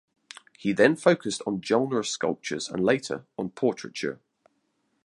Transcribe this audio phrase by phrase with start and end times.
[0.57, 4.19] He then focused on genre sculptures and later on portraiture.